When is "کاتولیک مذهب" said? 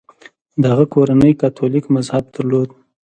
1.41-2.23